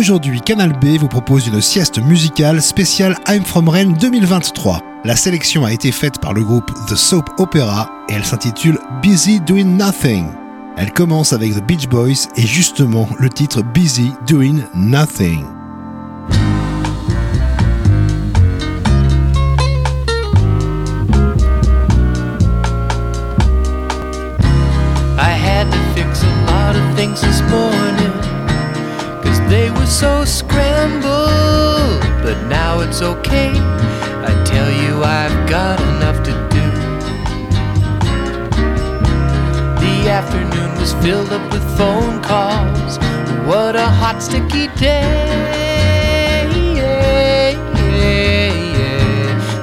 [0.00, 4.80] aujourd'hui, Canal B vous propose une sieste musicale spéciale I'm From Rennes 2023.
[5.04, 9.40] La sélection a été faite par le groupe The Soap Opera et elle s'intitule Busy
[9.40, 10.28] Doing Nothing.
[10.78, 15.44] Elle commence avec The Beach Boys et justement le titre Busy Doing Nothing.
[29.90, 32.00] So scrambled.
[32.22, 33.50] But now it's okay.
[33.50, 36.66] I tell you, I've got enough to do.
[39.84, 42.98] The afternoon was filled up with phone calls.
[43.46, 45.50] What a hot, sticky day.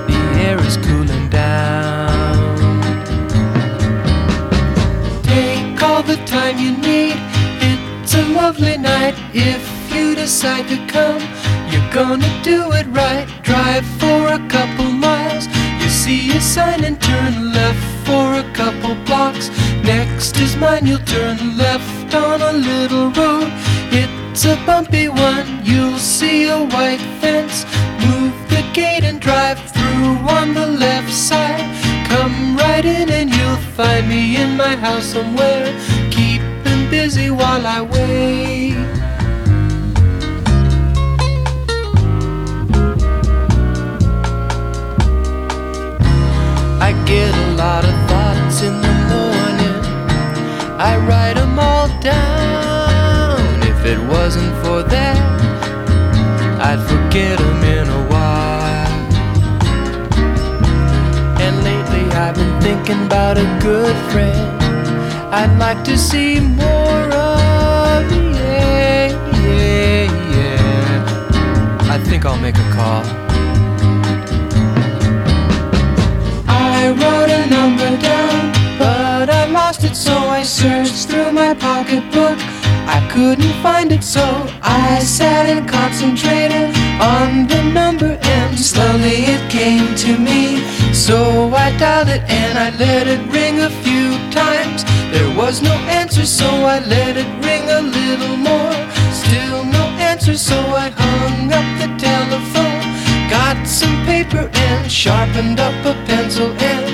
[0.08, 2.36] The air is cooling down.
[5.24, 7.16] Take all the time you need.
[7.70, 9.67] It's a lovely night if
[10.28, 11.22] decide to come.
[11.72, 13.26] You're gonna do it right.
[13.44, 15.48] Drive for a couple miles.
[15.80, 19.48] You see a sign and turn left for a couple blocks.
[19.94, 23.50] Next is mine, you'll turn left on a little road.
[24.02, 27.58] It's a bumpy one, you'll see a white fence.
[28.06, 31.68] Move the gate and drive through on the left side.
[32.12, 35.68] Come right in and you'll find me in my house somewhere.
[36.12, 38.77] Keeping busy while I wait.
[46.88, 49.78] I get a lot of thoughts in the morning.
[50.80, 53.42] I write them all down.
[53.64, 55.18] If it wasn't for that,
[56.68, 59.00] I'd forget them in a while.
[61.46, 64.64] And lately I've been thinking about a good friend
[65.34, 68.10] I'd like to see more of.
[68.40, 69.08] Yeah,
[69.44, 70.06] yeah,
[70.36, 71.94] yeah.
[71.94, 73.17] I think I'll make a call.
[77.00, 82.38] Wrote a number down, but I lost it, so I searched through my pocketbook.
[82.88, 84.26] I couldn't find it, so
[84.62, 86.70] I sat and concentrated
[87.02, 90.64] on the number, and slowly it came to me.
[90.94, 94.84] So I dialed it and I let it ring a few times.
[95.12, 98.74] There was no answer, so I let it ring a little more.
[99.12, 102.82] Still no answer, so I hung up the telephone.
[103.30, 106.87] Got some paper and sharpened up a pencil and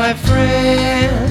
[0.00, 1.29] my friend.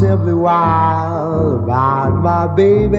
[0.00, 2.96] Simply wild about my baby.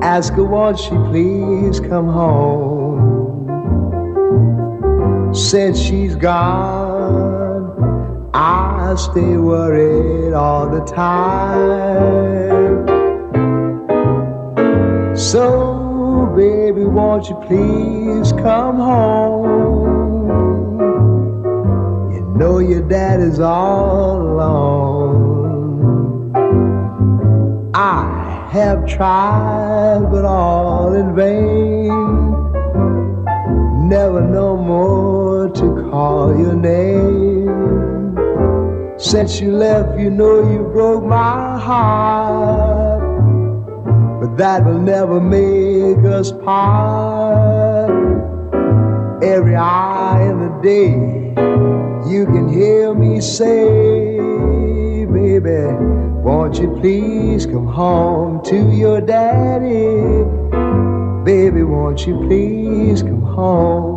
[0.00, 3.48] Ask her, won't she please come home?
[5.34, 12.86] Since she's gone, I stay worried all the time.
[15.16, 20.38] So, baby, won't you please come home?
[22.12, 24.91] You know your dad is all alone.
[27.84, 31.88] I have tried, but all in vain
[33.88, 38.16] never no more to call your name.
[38.98, 43.02] Since you left, you know you broke my heart.
[44.20, 47.90] But that will never make us part.
[49.24, 50.94] Every hour in the day,
[52.08, 54.20] you can hear me say,
[55.06, 55.91] baby,
[56.22, 60.24] won't you please come home to your daddy?
[61.24, 63.91] Baby, won't you please come home?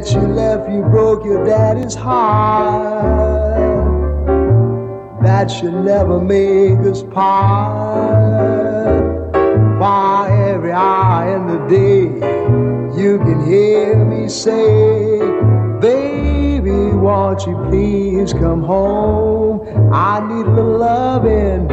[0.00, 3.04] Since you left, you broke your daddy's heart.
[5.22, 8.24] That should never make us part.
[9.78, 12.04] Why every hour in the day
[12.98, 15.18] you can hear me say,
[15.82, 19.60] Baby, won't you please come home?
[19.92, 21.68] I need a little loving.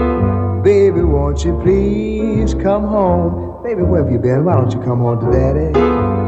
[0.63, 3.46] Baby, won't you please come home?
[3.67, 4.45] Baby, where have you been?
[4.45, 5.73] Why don't you come home to daddy?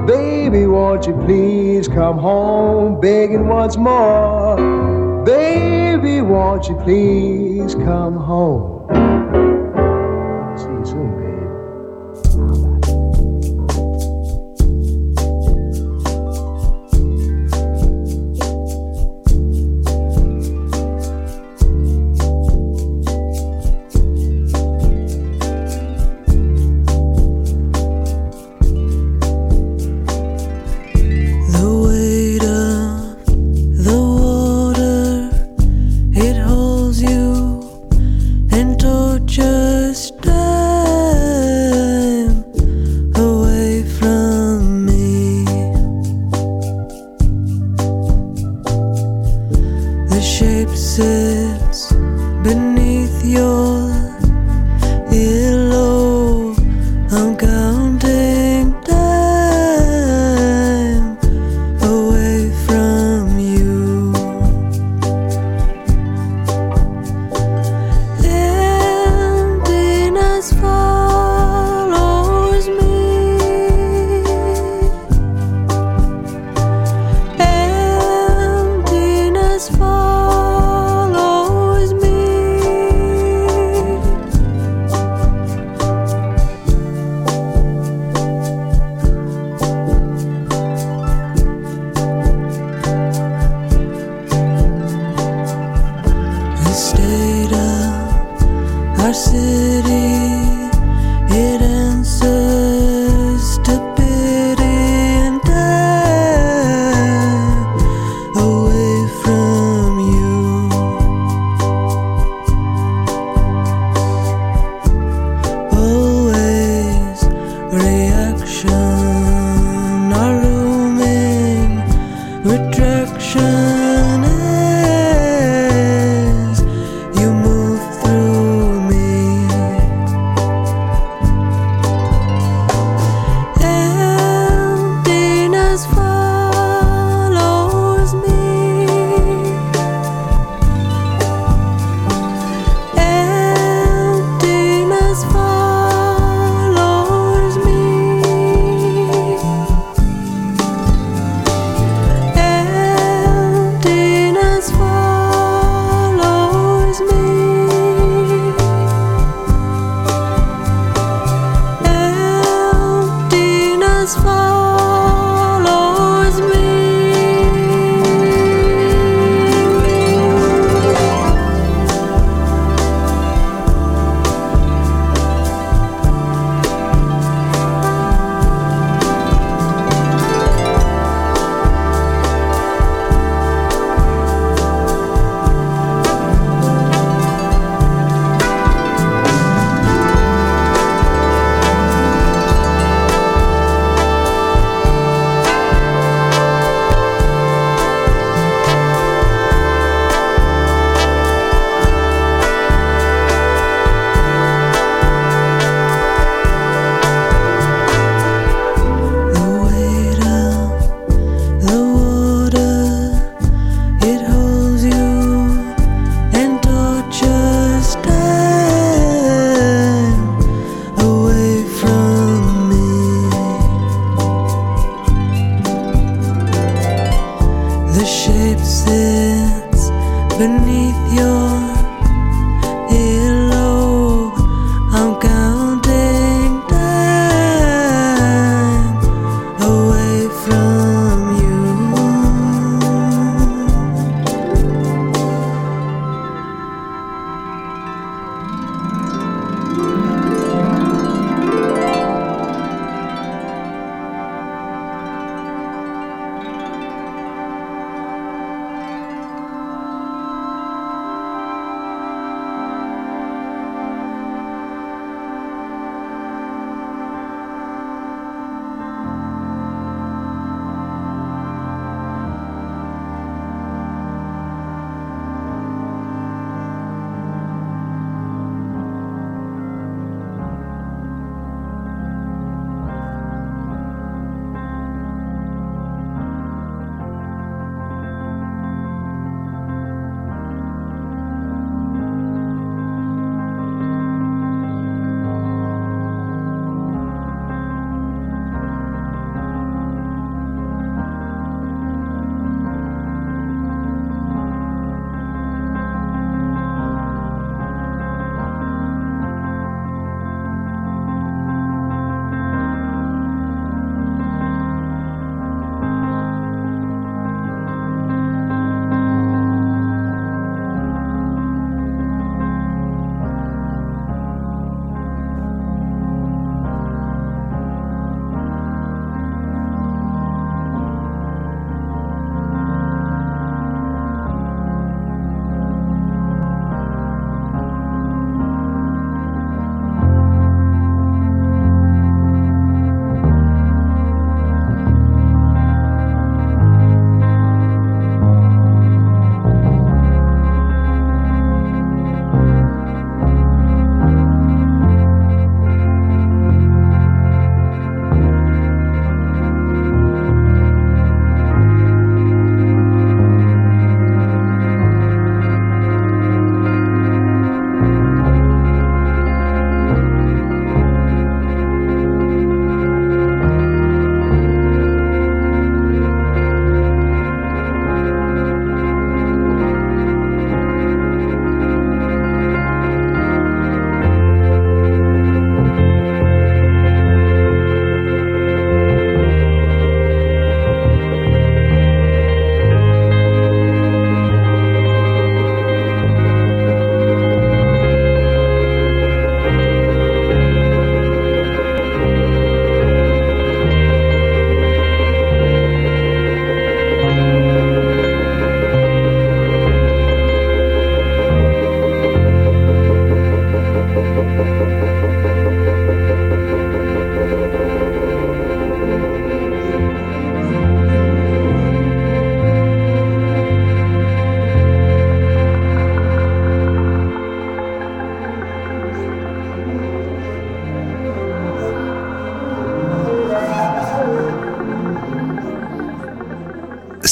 [0.05, 4.57] Baby, won't you please come home begging once more?
[5.23, 8.78] Baby, won't you please come home?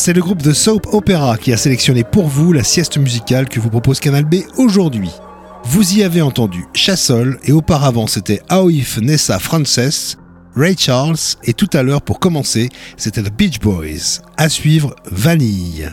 [0.08, 3.60] C'est le groupe de Soap Opera qui a sélectionné pour vous la sieste musicale que
[3.60, 5.12] vous propose Canal B aujourd'hui.
[5.66, 10.16] Vous y avez entendu Chassol et auparavant c'était Aoif Nessa Frances,
[10.56, 14.22] Ray Charles et tout à l'heure pour commencer c'était The Beach Boys.
[14.38, 15.90] À suivre Vanille.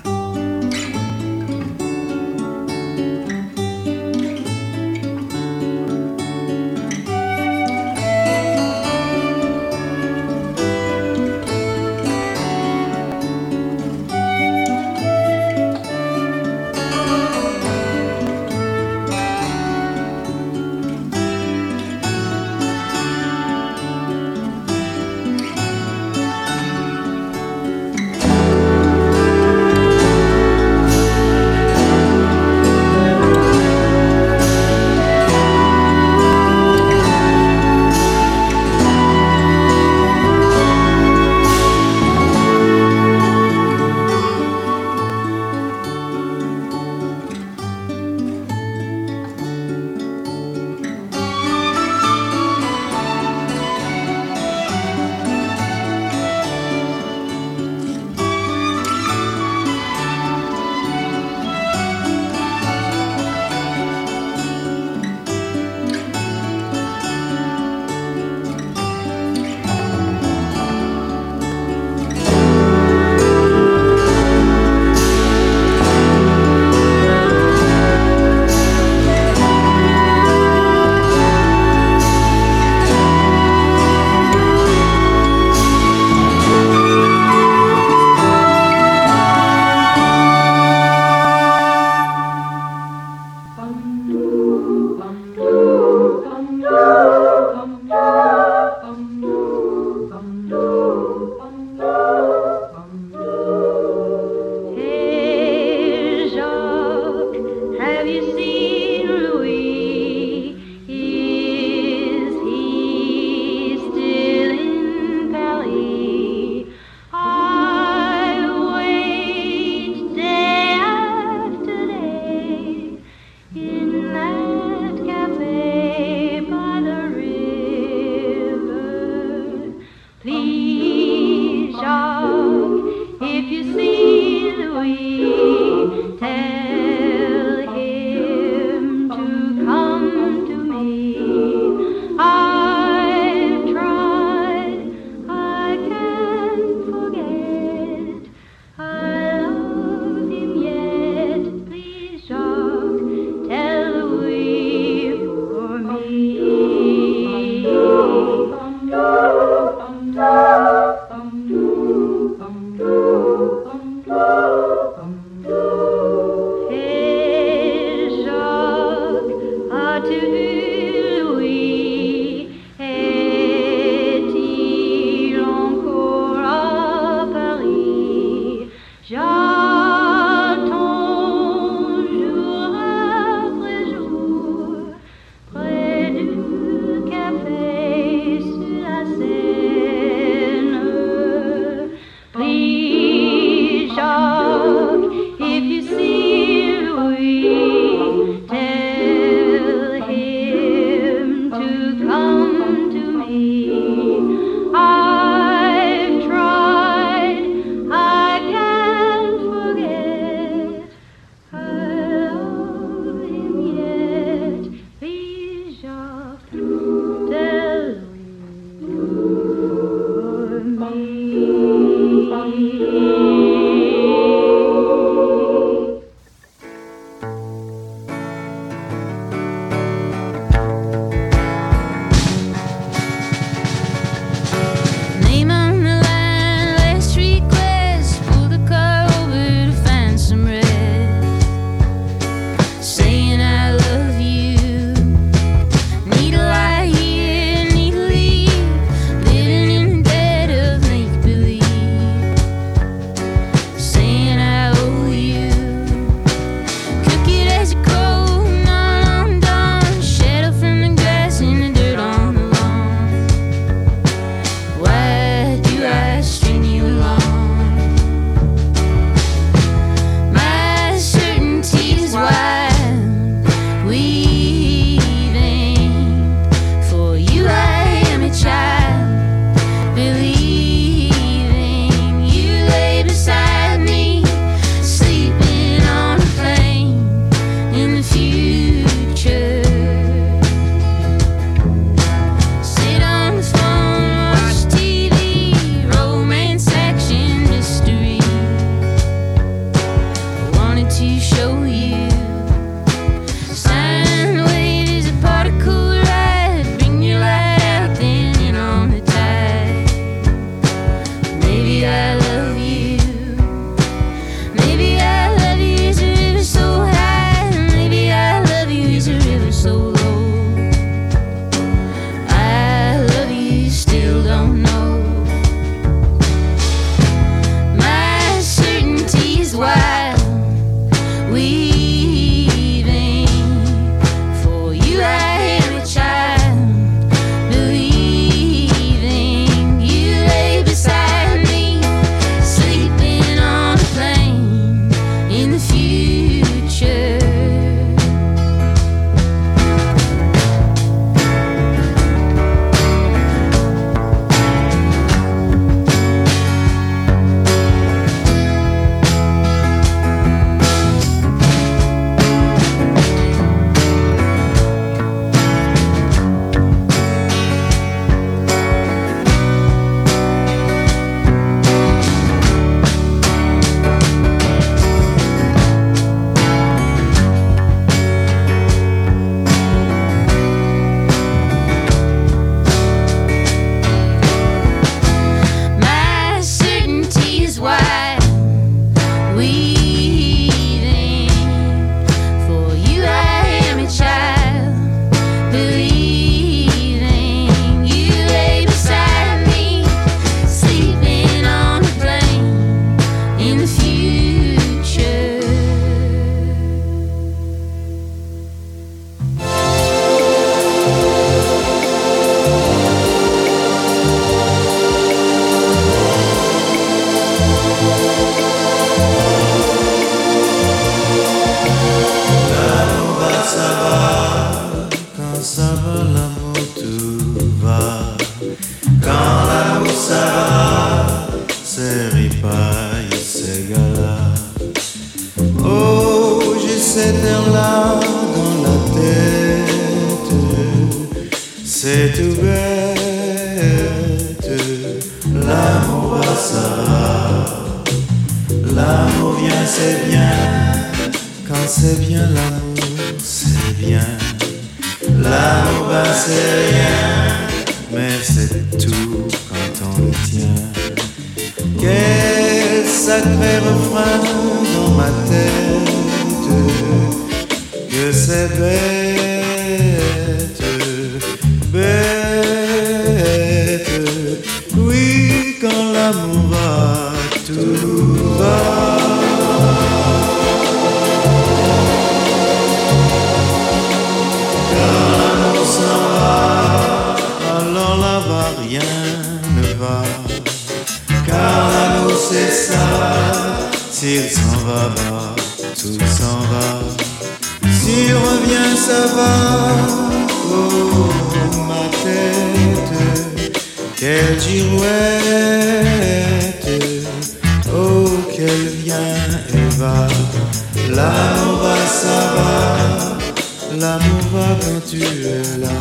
[514.61, 515.77] quand tu es là.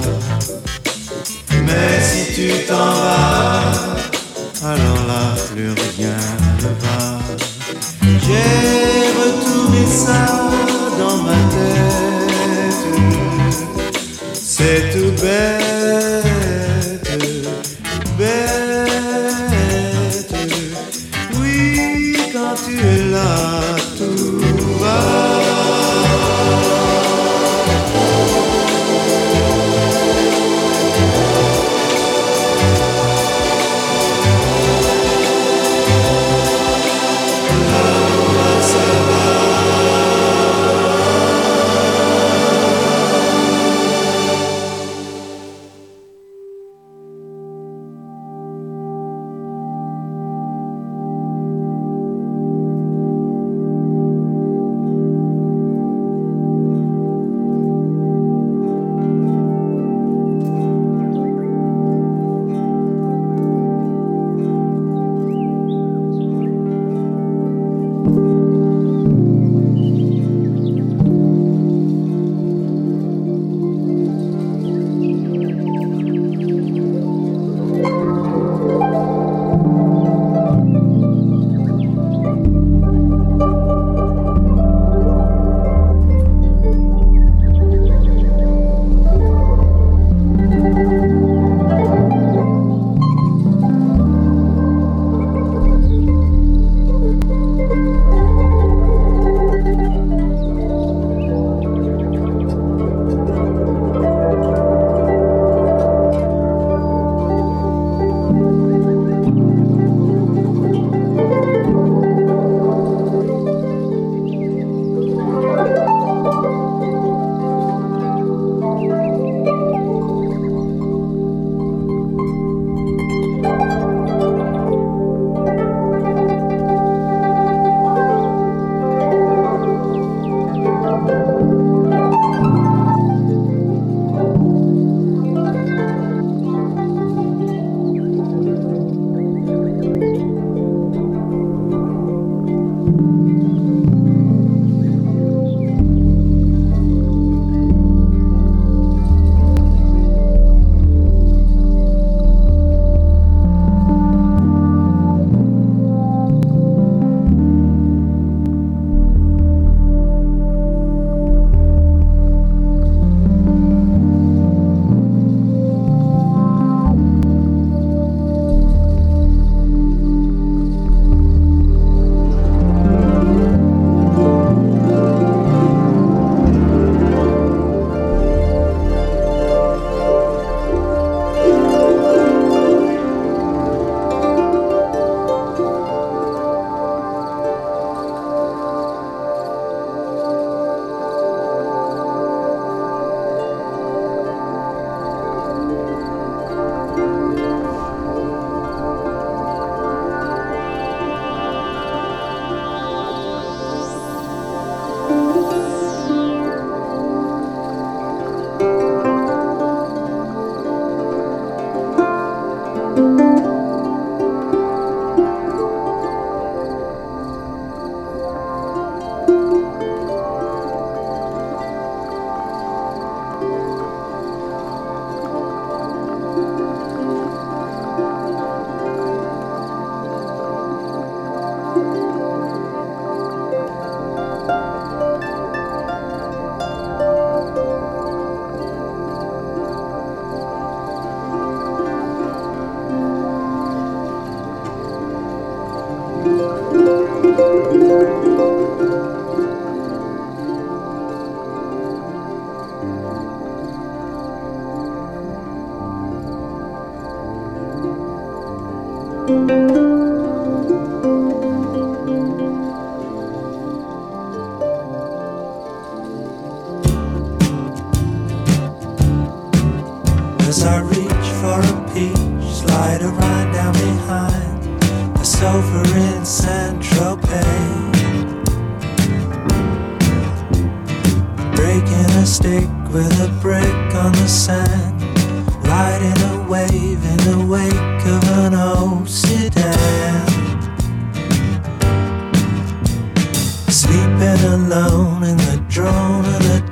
[1.65, 3.71] Mais si tu t'en vas,
[4.63, 6.19] alors là plus rien
[6.59, 7.19] ne va.
[8.25, 10.23] J'ai retourné ça
[10.99, 12.83] dans ma tête.
[14.33, 15.62] C'est tout belle.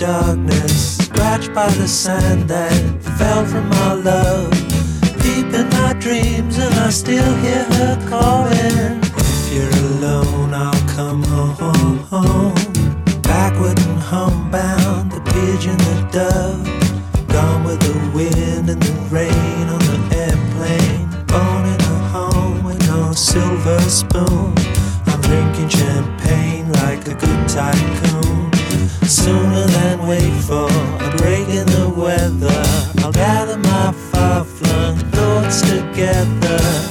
[0.01, 2.73] darkness, scratched by the sand that
[3.19, 4.49] fell from our love.
[5.21, 8.99] Deep in my dreams, and I still hear her calling.
[9.15, 11.99] If you're alone, I'll come home.
[12.09, 12.55] home.
[13.21, 16.65] Backward and homebound, the pigeon, the dove.
[17.27, 21.05] Gone with the wind and the rain on the airplane.
[21.27, 24.55] Born in a home with no silver spoon.
[25.05, 28.30] I'm drinking champagne like a good tycoon
[29.11, 32.63] sooner than wait for a break in the weather.
[33.03, 36.90] I'll gather my far flung thoughts together.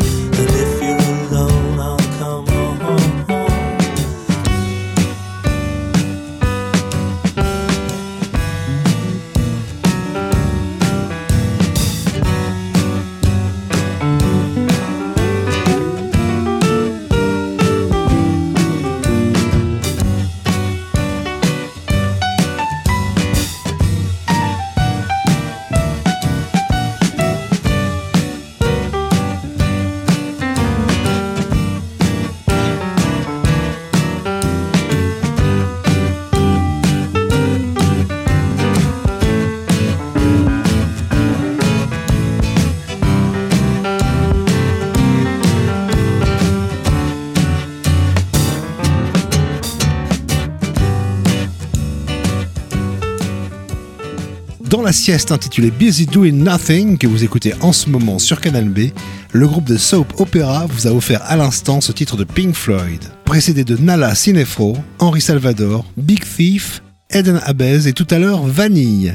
[54.91, 58.89] la sieste intitulée Busy Doing Nothing que vous écoutez en ce moment sur Canal B,
[59.31, 63.01] le groupe de soap opéra vous a offert à l'instant ce titre de Pink Floyd,
[63.23, 69.13] précédé de Nala Cinefro, Henri Salvador, Big Thief, Eden Abez et tout à l'heure Vanille.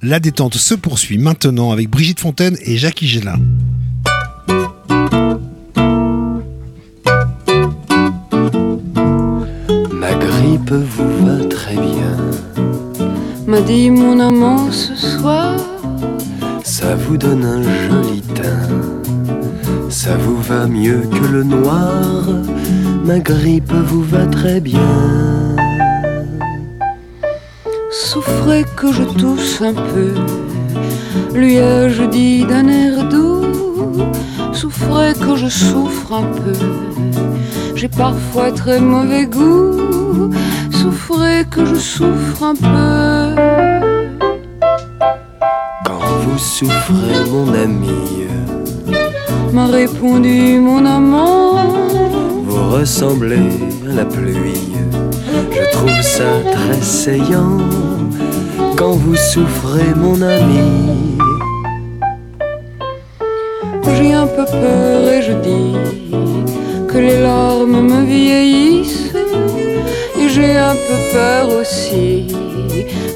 [0.00, 3.38] La détente se poursuit maintenant avec Brigitte Fontaine et Jackie Gélin.
[9.92, 11.39] Ma grippe vous va
[13.50, 15.56] m'a dit mon amant ce soir.
[16.62, 18.70] Ça vous donne un joli teint,
[19.88, 22.28] ça vous va mieux que le noir,
[23.04, 24.94] ma grippe vous va très bien.
[27.90, 30.12] Souffrez que je tousse un peu,
[31.34, 33.46] lui ai-je dit d'un air doux.
[34.52, 36.58] Souffrez que je souffre un peu,
[37.74, 40.30] j'ai parfois très mauvais goût
[40.80, 43.39] souffrez que je souffre un peu.
[46.40, 48.26] Souffrez, mon ami,
[49.52, 51.56] m'a répondu mon amant.
[52.44, 53.50] Vous ressemblez
[53.88, 54.72] à la pluie,
[55.52, 57.58] je trouve ça très saillant.
[58.76, 61.18] Quand vous souffrez, mon ami,
[63.96, 65.76] j'ai un peu peur et je dis
[66.88, 69.10] que les larmes me vieillissent
[70.34, 72.26] j'ai un peu peur aussi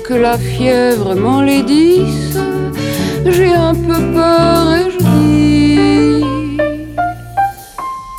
[0.07, 2.34] que la fièvre m'enlaidisse.
[3.27, 6.25] J'ai un peu peur et je dis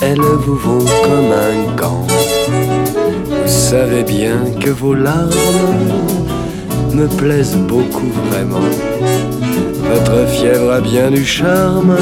[0.01, 2.05] elles vous vont comme un gant.
[3.29, 5.31] Vous savez bien que vos larmes
[6.93, 8.67] me plaisent beaucoup vraiment.
[9.89, 11.95] Votre fièvre a bien du charme,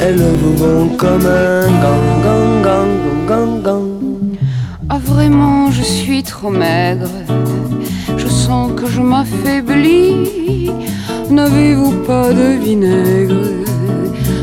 [0.00, 3.88] elles vous vont comme un gant, gant, gant, gant, gant.
[4.88, 7.10] Ah vraiment, je suis trop maigre.
[8.16, 10.70] Je sens que je m'affaiblis.
[11.32, 13.46] N'avez-vous pas de vinaigre?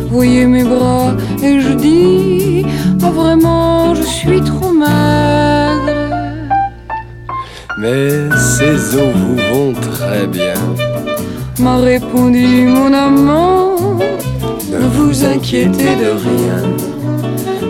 [0.10, 1.14] Voyez mes bras
[1.44, 2.66] et je dis
[3.04, 5.94] Ah vraiment, je suis trop maigre.
[7.78, 10.60] Mais ces eaux vous vont très bien.
[11.60, 13.76] M'a répondu mon amant
[14.72, 16.62] Ne vous inquiétez de rien,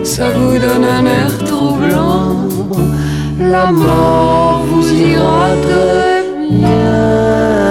[0.02, 2.48] Ça vous donne un air troublant.
[3.38, 6.10] La mort vous ira très
[6.62, 7.69] How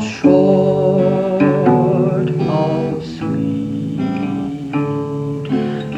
[0.00, 1.42] short,
[2.30, 3.98] how sweet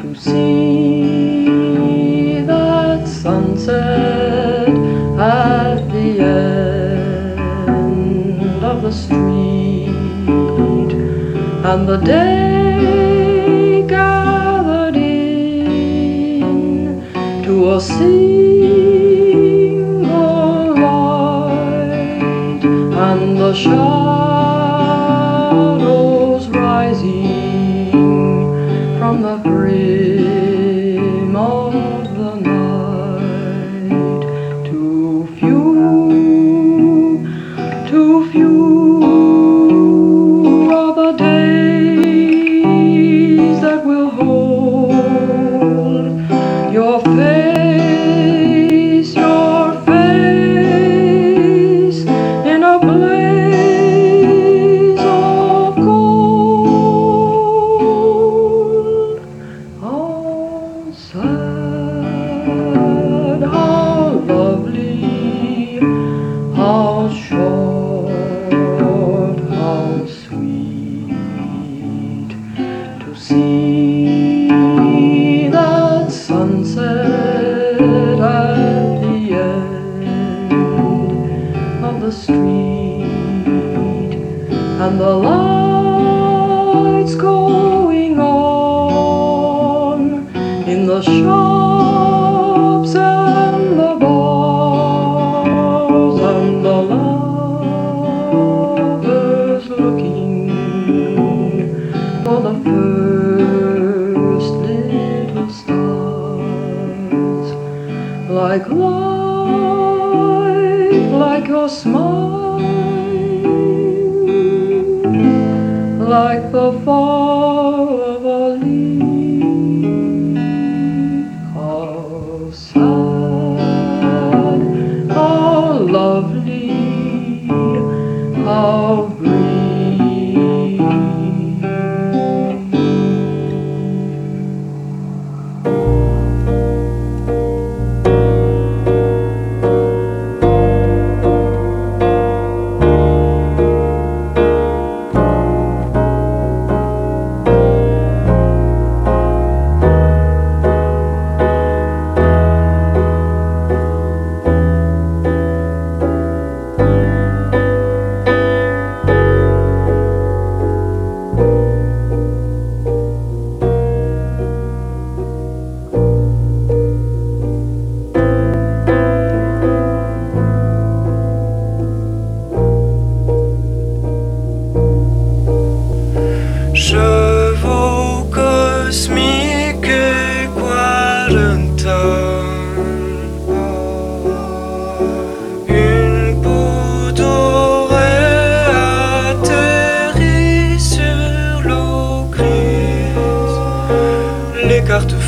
[0.01, 4.69] to see that sunset
[5.19, 9.89] at the end of the street
[11.65, 17.01] and the day gathered in
[17.45, 17.81] to a
[23.55, 24.02] and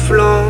[0.04, 0.43] flanc.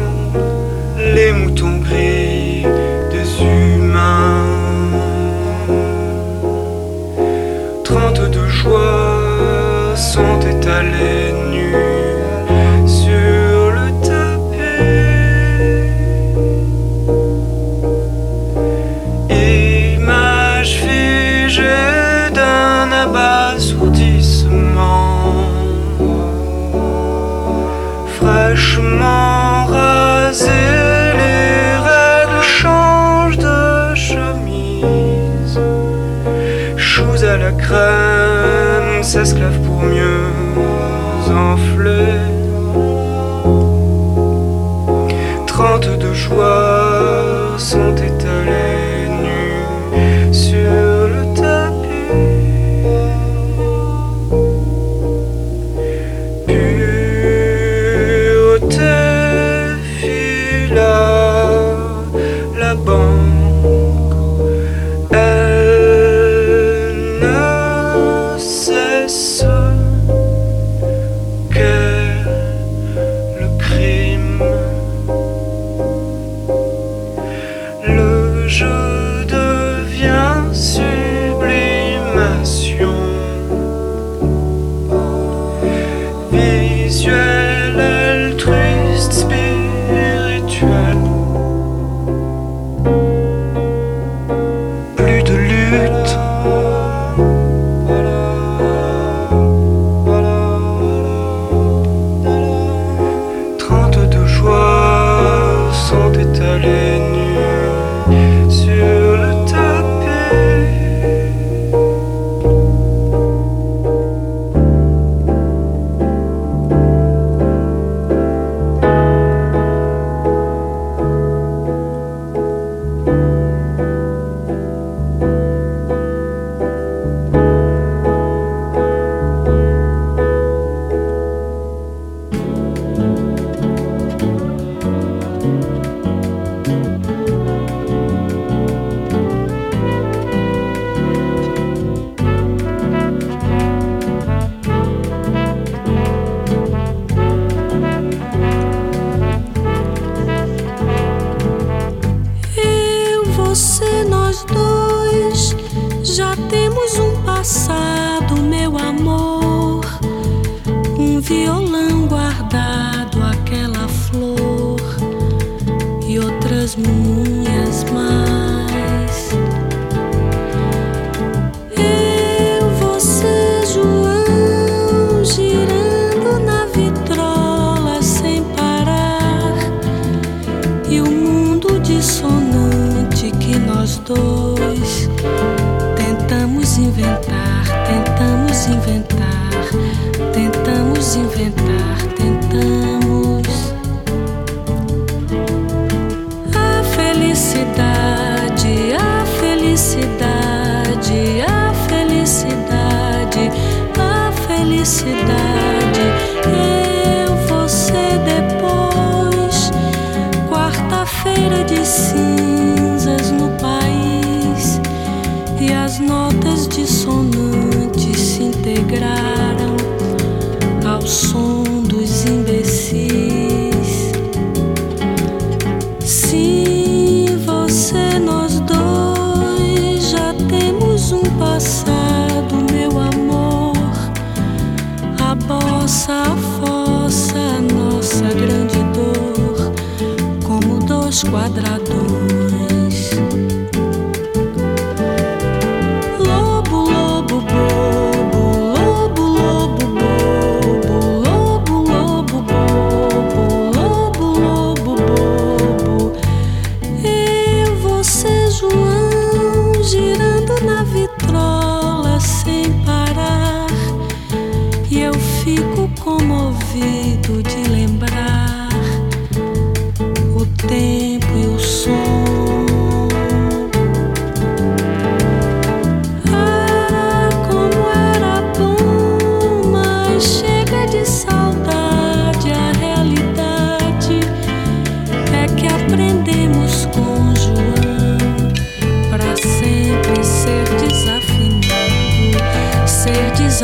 [95.04, 96.63] plus de lutte.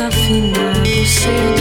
[0.01, 1.60] desafinado, seu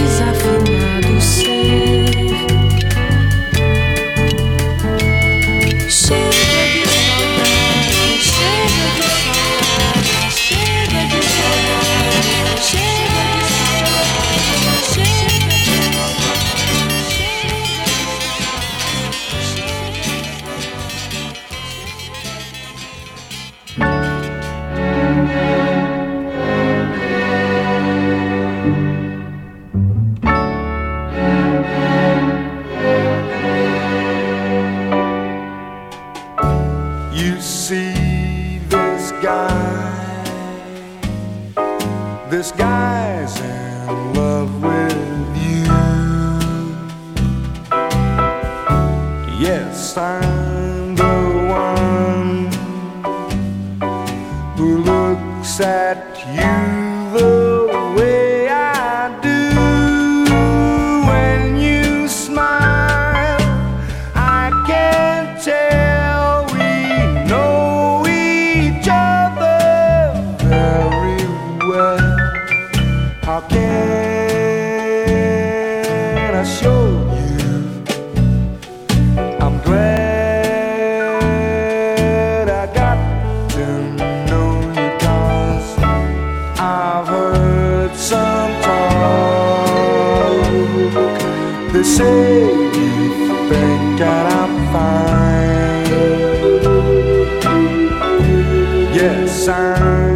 [99.01, 100.10] yes, I'm.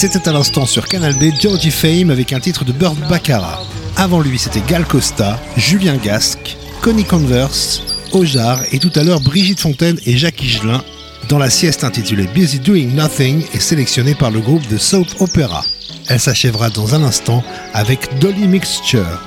[0.00, 3.64] C'était à l'instant sur Canal B Georgie Fame avec un titre de Burt Baccarat.
[3.96, 7.82] Avant lui, c'était Gal Costa, Julien Gasque, Connie Converse,
[8.12, 10.84] Ojar et tout à l'heure Brigitte Fontaine et Jacques Higelin
[11.28, 15.64] dans la sieste intitulée Busy Doing Nothing et sélectionnée par le groupe de Soap Opera.
[16.06, 17.42] Elle s'achèvera dans un instant
[17.74, 19.20] avec Dolly Mixture.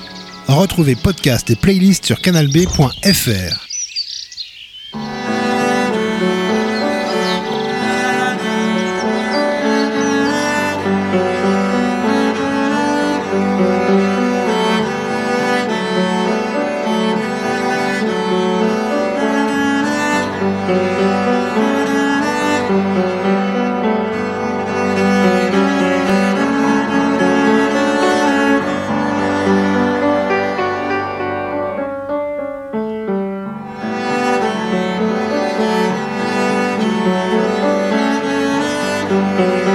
[0.48, 3.71] Retrouvez podcast et playlist sur canalb.fr.
[39.12, 39.71] Música